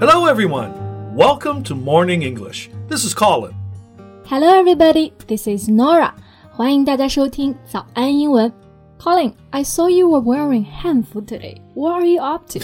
[0.00, 1.14] Hello, everyone.
[1.14, 2.70] Welcome to Morning English.
[2.88, 3.54] This is Colin.
[4.24, 5.12] Hello, everybody.
[5.26, 6.14] This is Norah.
[6.50, 8.50] 欢迎大家收听早安英文。
[8.98, 11.60] Colin, I saw you were wearing hanfu today.
[11.74, 12.60] What are you up to?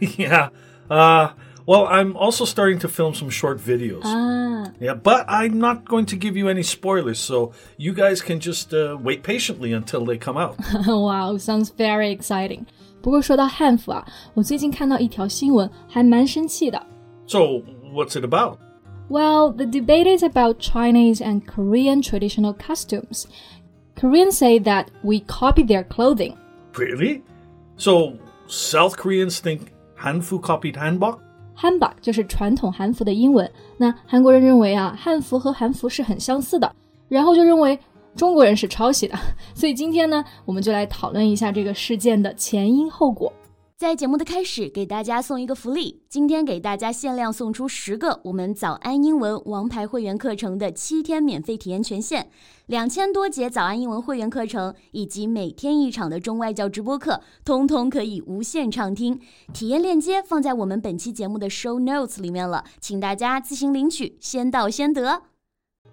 [0.18, 0.48] yeah.
[0.90, 1.28] Uh,
[1.64, 4.02] well, I'm also starting to film some short videos.
[4.02, 4.72] Ah.
[4.80, 8.74] Yeah, but I'm not going to give you any spoilers, so you guys can just
[8.74, 10.56] uh, wait patiently until they come out.
[10.88, 12.66] wow, sounds very exciting.
[13.01, 16.81] 不过说到汉服啊，我最近看到一条新闻，还蛮生气的。
[17.27, 17.39] so,
[17.93, 18.57] what's it about?
[19.09, 23.25] Well, the debate is about Chinese and Korean traditional costumes.
[23.95, 26.35] Koreans say that we copy their clothing.
[26.75, 27.21] Really?
[27.77, 28.13] So,
[28.47, 31.19] South Koreans think Hanfu copied Hanbok?
[31.55, 33.49] Hanbok 就是传统韩服的英文。
[33.77, 36.75] 那韩国人认为啊，汉服和韩服是很相似的，
[37.07, 37.79] 然后就认为
[38.16, 39.16] 中国人是抄袭的。
[39.54, 43.32] 所以今天呢，我们就来讨论一下这个事件的前因后果。
[43.76, 52.26] 在节目的开始，给大家送一个福利，今天给大家限量送出十个我们早安英文王牌会员课程的七天免费体验权限，
[52.66, 59.18] 两千多节早安英文会员课程以及每天一场的中外教直播课，通通可以无限畅听。
[59.54, 65.22] 体验链接放在我们本期节目的 show notes 里面了，请大家自行领取，先到先得。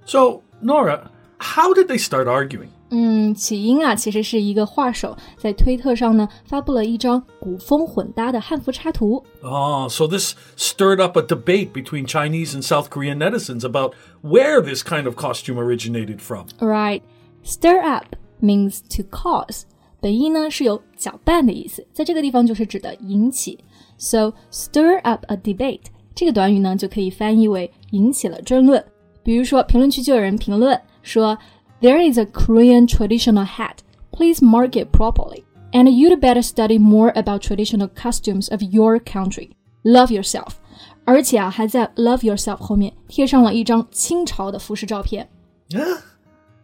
[0.05, 1.03] So, Nora,
[1.38, 2.68] how did they start arguing?
[2.90, 9.24] 嗯，起因啊，其实是一个画手在推特上呢发布了一张古风混搭的汉服插图。
[9.42, 14.60] Oh, so this stirred up a debate between Chinese and South Korean netizens about where
[14.60, 16.46] this kind of costume originated from.
[16.58, 17.00] Right,
[17.42, 19.62] stir up means to cause，
[19.98, 23.58] 本意呢是有搅拌的意思，在这个地方就是指的引起。
[23.96, 28.84] So stir up a debate 这个短语呢就可以翻译为引起了争论。
[29.22, 31.38] 比如说评论区就有人评论 说，
[31.80, 33.78] There is a Korean traditional hat.
[34.12, 35.44] Please mark it properly.
[35.72, 39.52] And you'd better study more about traditional costumes of your country.
[39.82, 40.56] Love yourself.
[41.04, 45.28] 而且啊，还在 Love yourself 后面贴上了一张清朝的服饰照片。
[45.70, 45.98] Yeah.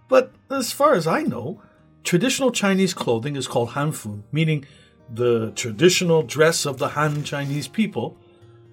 [0.09, 1.57] But as far as I know,
[2.05, 4.65] traditional Chinese clothing is called Hanfu, meaning
[5.13, 8.13] the traditional dress of the Han Chinese people.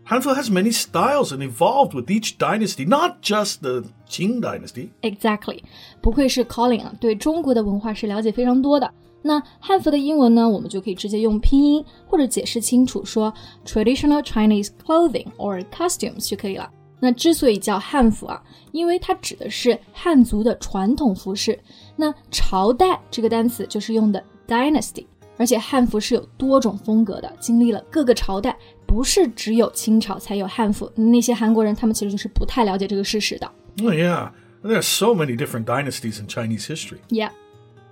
[0.09, 4.89] Hanfu has many styles and evolved with each dynasty, not just the Qing dynasty.
[5.01, 5.63] Exactly，
[5.99, 8.91] 不愧是 Colin 啊，对中国的文化是了解非常多的。
[9.23, 13.33] 那汉服的英文呢，我们就可以直接用拼音或者解释清楚说
[13.65, 16.69] traditional Chinese clothing or costumes 就可以了。
[16.99, 18.39] 那之所以叫汉服啊，
[18.71, 21.59] 因为它指的是汉族的传统服饰。
[21.95, 28.55] 那朝代这个单词就是用的 dynasty，而且汉服是有多种风格的，经历了各个朝代，
[28.89, 30.91] 不是只有清朝才有汉服。
[30.95, 33.51] 那些韩国人他们其实就是不太了解这个事实的。
[33.81, 34.31] Oh, yeah.
[34.63, 36.97] There are so many different dynasties in Chinese history.
[37.09, 37.29] Yeah，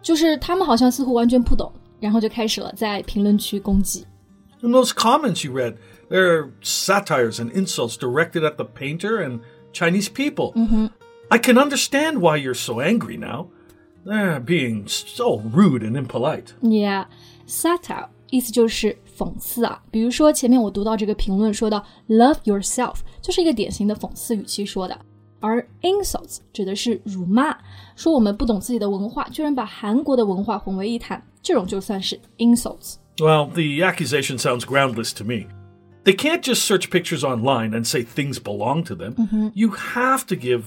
[0.02, 4.06] 就是他们好像似乎完全不懂，然后就开始了在评论区攻击。
[4.62, 5.76] In those comments you read,
[6.10, 9.42] there are satires and insults directed at the painter and
[9.72, 10.54] Chinese people.
[11.30, 13.50] I can understand why you're so angry now.
[14.06, 16.54] They're being so rude and impolite.
[16.62, 19.82] Yeah，satire 意思就是 讽刺啊。
[19.92, 25.00] 比如说前面我读到这个评论说到 “love yourself”，就是一个典型的讽刺语气说的。
[25.40, 27.58] 而 insults 指的是辱骂，
[27.96, 32.96] 说我们不懂自己的文化，居然把韩国的文化混为一谈，这种就算是 insults。
[33.18, 35.48] Well, the accusation sounds groundless to me.
[36.06, 39.52] They can't just search pictures online and say things belong to them.
[39.54, 40.64] You have to give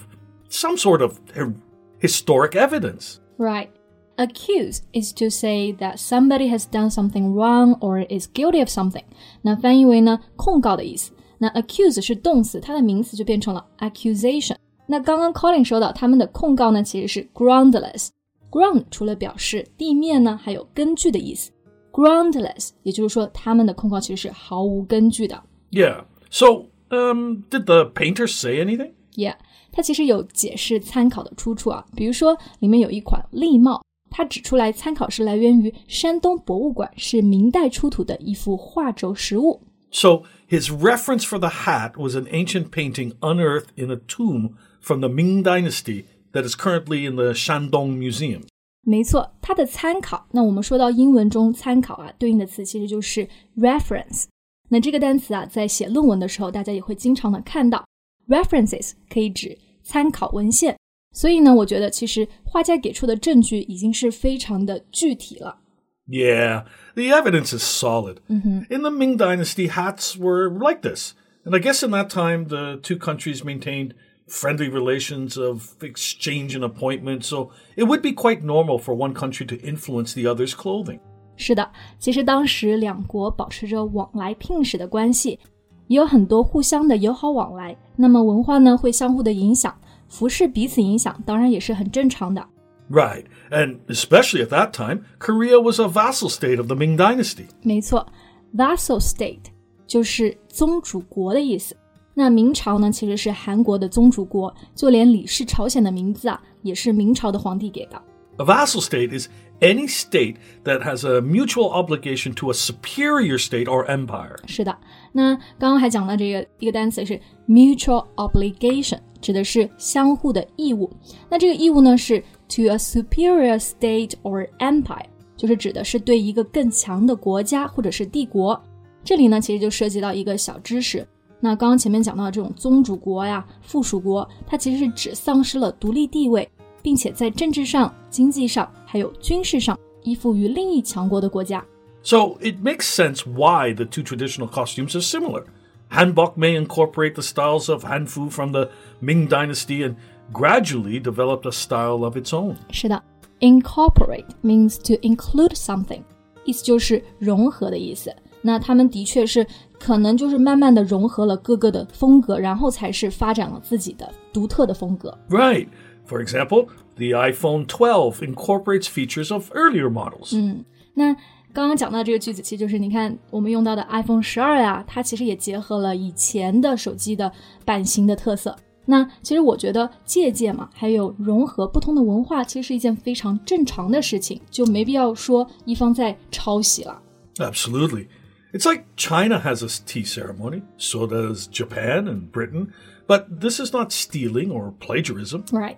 [0.49, 1.53] some sort of hi-
[1.99, 3.19] historic evidence.
[3.37, 3.69] Right.
[4.17, 9.03] Accuse is to say that somebody has done something wrong or is guilty of something.
[9.43, 11.11] 那翻译为呢控告的意思。
[11.37, 14.55] 那 accuse 是动词，它的名词就变成了 accusation。
[14.87, 21.51] 那刚刚 Colin 说到他们的控告呢，其实是 groundless。ground 除了表示地面呢，还有根据的意思。
[21.91, 25.43] groundless 也就是说他们的控告其实是毫无根据的。
[25.69, 26.05] Yeah.
[26.31, 28.91] So, um, did the painter say anything?
[29.15, 29.35] Yeah，
[29.71, 39.62] 它其实有解释参考的出处啊，比如说里面有一款笠帽， 它指出来参考是来源于山东博物馆，是明代出土的一幅画轴实物。
[39.90, 45.08] So his reference for the hat was an ancient painting unearthed in a tomb from the
[45.08, 48.42] Ming Dynasty that is currently in the Shandong Museum.
[48.84, 54.24] 没错，它的参考，那我们说到英文中参考啊，对应的词其实就是 reference。
[54.70, 57.84] 那这个单词啊，在写论文的时候，大家也会经常的看到
[58.28, 60.76] references 可以指参考文献。
[61.11, 65.59] 所以呢，我觉得其实画家给出的证据已经是非常的具体了。
[66.07, 66.63] Yeah,
[66.93, 68.17] the evidence is solid.
[68.29, 71.13] In the Ming Dynasty, hats were like this.
[71.43, 73.91] And I guess in that time, the two countries maintained
[74.27, 79.45] friendly relations of exchange and appointment, so it would be quite normal for one country
[79.47, 80.99] to influence the other's clothing.
[81.35, 85.39] 是的，其实当时两国保持着往来聘使的关系，
[85.87, 87.77] 也有很多互相的友好往来。
[87.95, 89.77] 那么文化呢会相互的影响，
[90.11, 92.45] 服侍彼此影响，当然也是很正常的。
[92.89, 93.25] Right.
[93.51, 97.47] And especially at that time, Korea was a vassal state of the Ming Dynasty.
[97.61, 98.07] 没错，
[98.55, 99.51] vassal state
[99.85, 101.75] 就是宗主国的意思。
[102.13, 108.01] 那明朝呢，其实是韩国的宗主国，就连李氏朝鲜的名字啊，也是明朝的皇帝给的。
[108.37, 109.27] A vassal state is
[109.59, 114.37] any state that has a mutual obligation to a superior state or empire.
[114.47, 114.77] 是的，
[115.12, 120.90] 那刚刚还讲到这个一个单词是 mutual obligation，指的是相互的义务。
[121.28, 122.18] 那这个义务呢是
[122.48, 125.04] to a superior state or empire，
[125.36, 128.60] 就是指的是对一个更强的国家或者是帝国。
[129.04, 131.06] 这里呢其实就涉及到一个小知识。
[131.40, 136.48] 那刚刚前面讲到这种宗主国呀、附属国，它其实是指丧失了独立地位，
[136.80, 141.64] 并且在政治上、经济上还有军事上依附于另一强国的国家。
[142.03, 145.45] So it makes sense why the two traditional costumes are similar.
[145.89, 148.69] Hanbok may incorporate the styles of Hanfu from the
[149.01, 149.95] Ming Dynasty and
[150.31, 152.55] gradually developed a style of its own.
[152.71, 153.01] 是的，
[153.39, 156.01] incorporate means to include something，
[156.45, 158.13] 意思就是融合的意思。
[158.41, 159.45] 那他们的确是
[159.79, 165.17] 可能就是慢慢的融合了各个的风格，然后才是发展了自己的独特的风格。
[165.29, 165.67] Right.
[166.07, 170.63] For example, the iPhone 12 incorporates features of earlier models.
[170.93, 171.15] 那
[171.53, 177.31] 刚刚讲到这个句子，其实就是你看我们用到的 iPhone 十二呀，它其实也结合了以前的手机的
[177.65, 178.55] 版型的特色。
[178.85, 187.01] 那其实我觉得借鉴嘛，还有融合不同的文化，其实是一件非常正常的事情，就没必要说一方在抄袭了。
[187.35, 188.07] Absolutely.
[188.53, 192.67] It's like China has a tea ceremony, so does Japan and Britain,
[193.05, 195.43] but this is not stealing or plagiarism.
[195.51, 195.75] Right.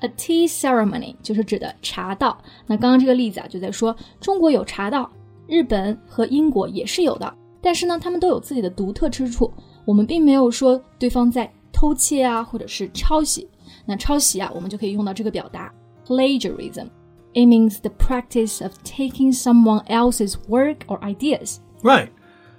[0.00, 2.36] A tea ceremony 就是指的茶道。
[2.66, 5.10] 那刚刚这个例子啊，就在说中国有茶道，
[5.46, 9.52] 日本和英国也是有的，但是呢，他们都有自己的独特之处。
[9.84, 13.48] 我们并没有说对方在偷窃啊，或者是抄袭。
[13.84, 15.72] 那抄袭啊，我们就可以用到这个表达
[16.06, 16.88] plagiarism.
[17.32, 21.58] It means the practice of taking someone else's work or ideas.
[21.82, 22.10] Right.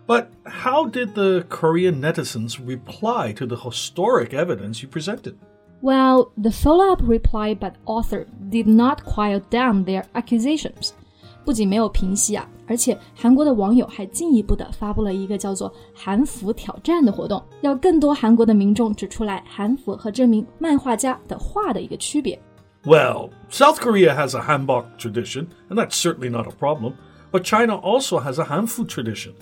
[0.06, 5.36] But how did the Korean netizens reply to the historic evidence you presented?
[5.81, 10.92] Well, the follow-up reply by the author did not quiet down their accusations.
[11.46, 22.38] 不仅没有平息啊，而且韩国的网友还进一步的发布了一个叫做“韩服挑战”的活动，要更多韩国的民众指出来韩服和这名漫画家的画的一个区别。
[22.84, 26.94] Well, South Korea has a hanbok tradition, and that's certainly not a problem.
[27.31, 29.34] But China also has a hanfu tradition.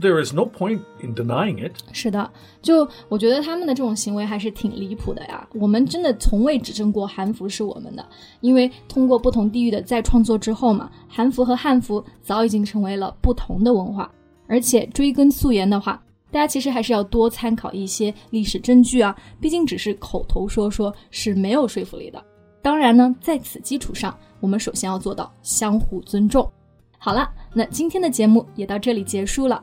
[0.00, 1.72] There is no point in denying it.
[1.92, 2.30] 是的，
[2.62, 5.46] 就我觉得他们的这种行为还是挺离谱的呀。
[5.52, 8.04] 我们真的从未指证过韩服是我们的，
[8.40, 14.10] 因为通过不同地域的再创作之后嘛，韩服和汉服早已经成为了不同的文化。
[14.48, 22.22] 而且追根溯源的话，大家其实还是要多参考一些历史证据啊，毕竟只是口头说说是没有说服力的。
[22.62, 26.50] 当然呢，在此基础上，我们首先要做到相互尊重。
[26.98, 29.62] 好了，那今天的节目也到这里结束了。